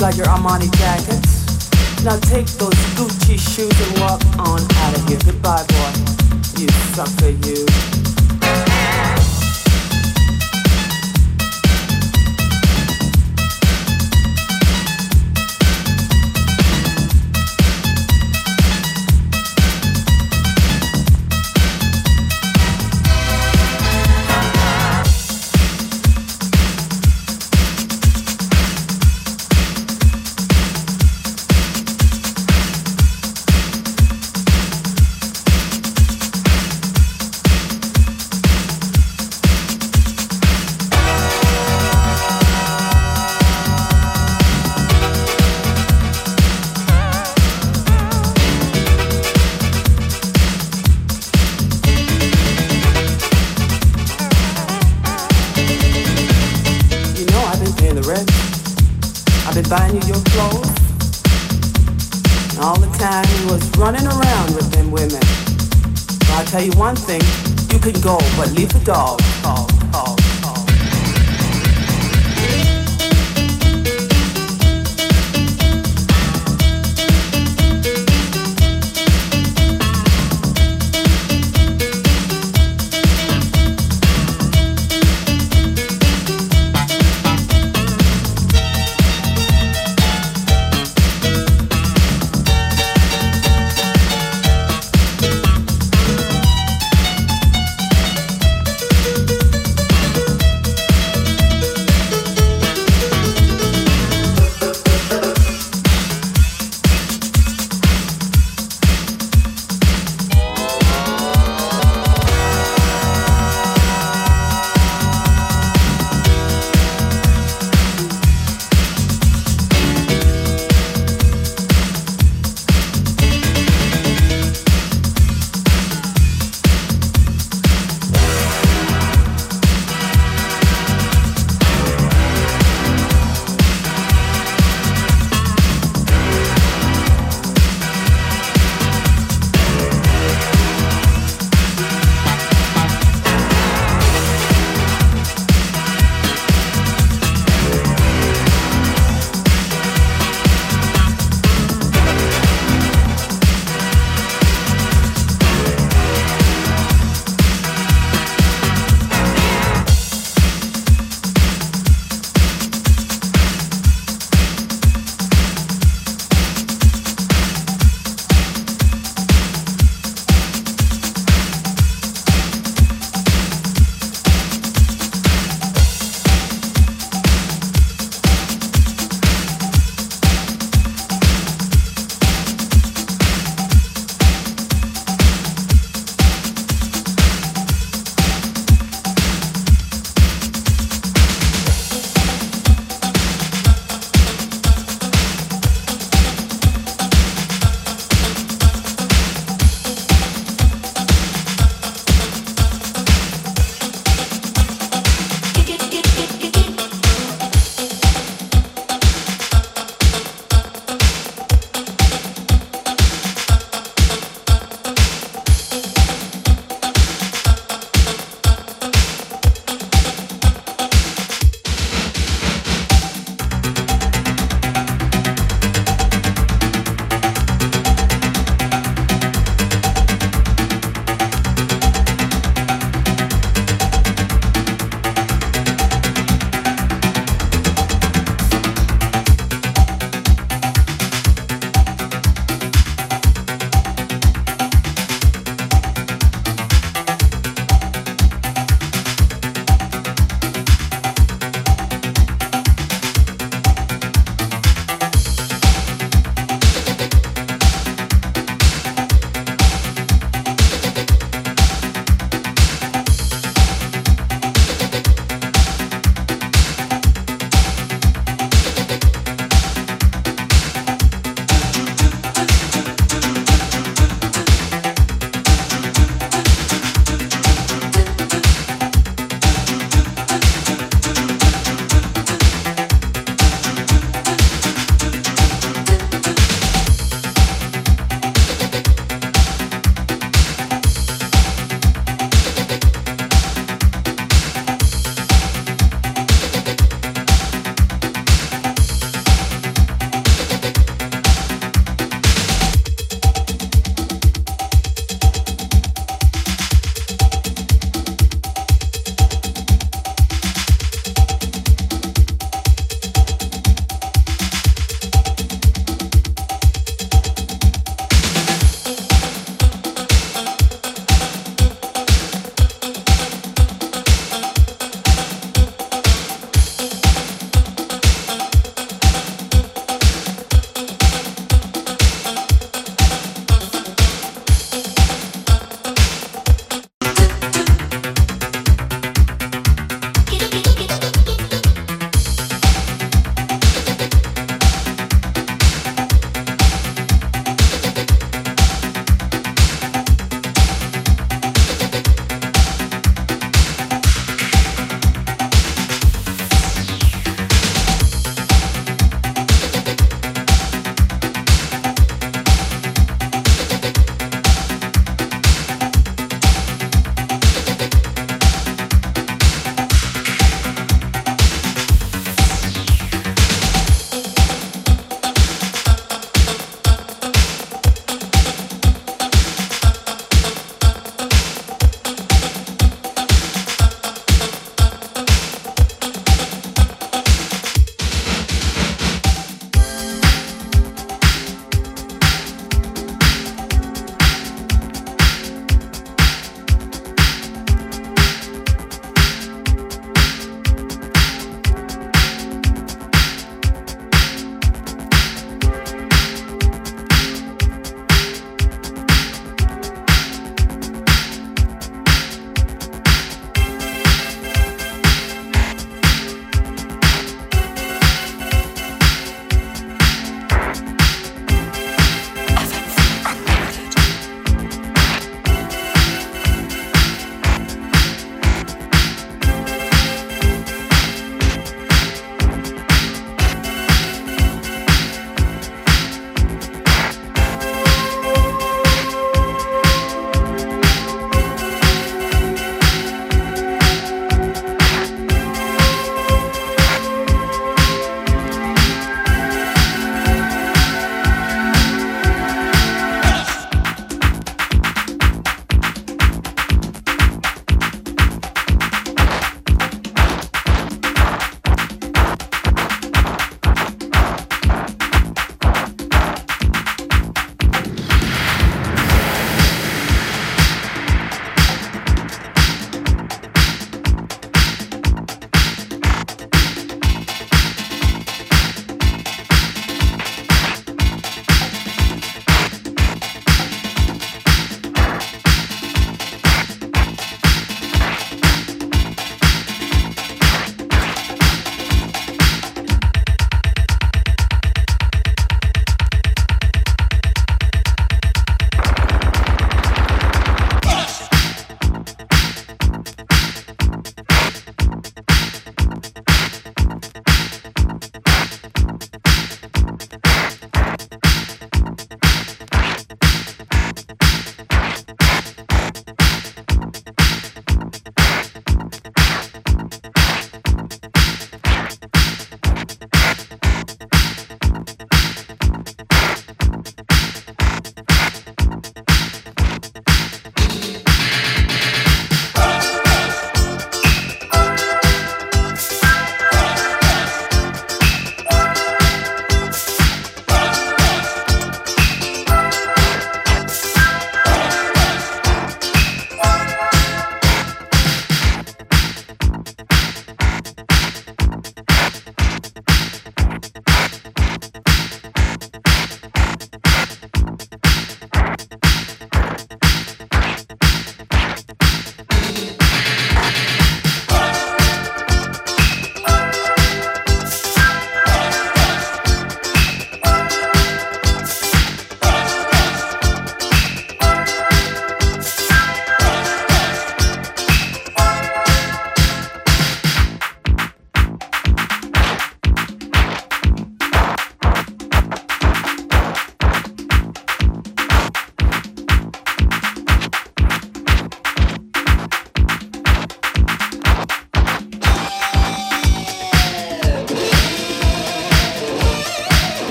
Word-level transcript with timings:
like 0.00 0.16
your 0.16 0.26
Armani 0.26 0.70
jackets. 0.78 2.04
Now 2.04 2.18
take 2.18 2.46
those 2.58 2.74
Gucci 2.96 3.38
shoes 3.38 3.88
and 3.88 4.00
walk 4.00 4.22
on 4.38 4.60
out 4.60 4.96
of 4.96 5.08
here. 5.08 5.18
Goodbye, 5.24 5.64
boy. 5.68 5.92
You 6.58 6.68
sucker, 6.94 7.30
you. 7.30 8.19
but 68.40 68.50
leave 68.52 68.72
the 68.72 68.80
dog. 68.80 69.29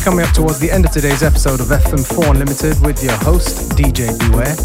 We're 0.00 0.04
coming 0.04 0.24
up 0.24 0.32
towards 0.32 0.58
the 0.58 0.70
end 0.70 0.86
of 0.86 0.92
today's 0.92 1.22
episode 1.22 1.60
of 1.60 1.66
FM4 1.66 2.30
Unlimited 2.30 2.80
with 2.80 3.04
your 3.04 3.12
host, 3.16 3.72
DJ 3.72 4.08
Beware. 4.18 4.56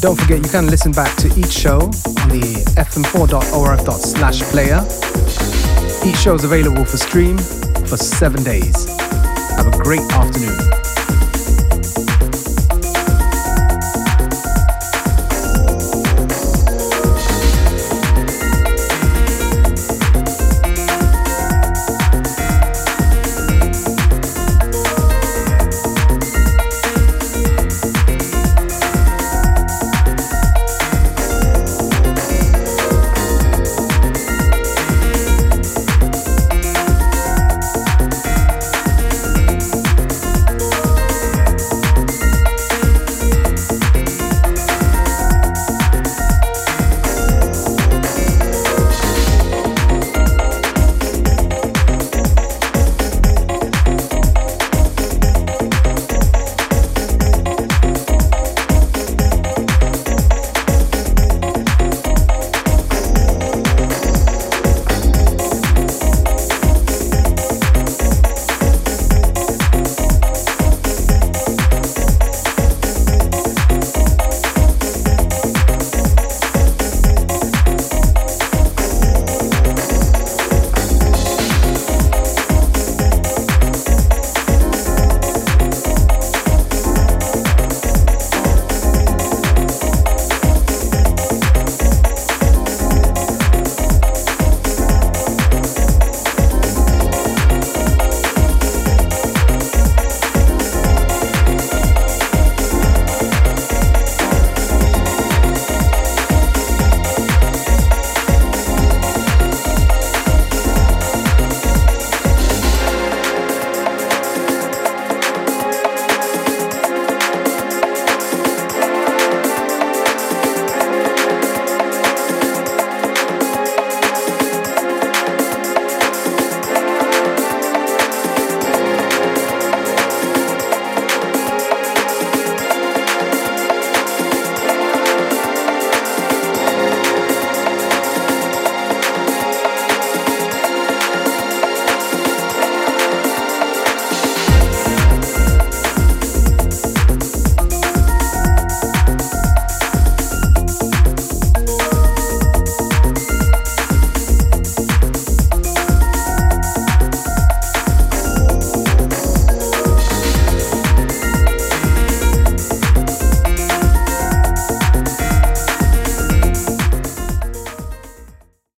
Don't 0.00 0.18
forget 0.18 0.42
you 0.42 0.48
can 0.48 0.68
listen 0.68 0.90
back 0.90 1.14
to 1.18 1.28
each 1.38 1.52
show 1.52 1.80
on 1.80 2.28
the 2.30 2.64
fm4.orf.slash 2.78 4.40
player. 4.44 4.80
Each 6.08 6.18
show 6.18 6.34
is 6.34 6.44
available 6.44 6.86
for 6.86 6.96
stream 6.96 7.36
for 7.36 7.98
seven 7.98 8.42
days. 8.42 8.88
Have 9.58 9.66
a 9.66 9.78
great 9.82 10.00
afternoon. 10.12 10.79